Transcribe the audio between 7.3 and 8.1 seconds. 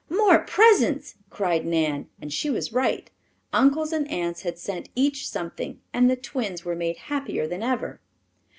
than ever.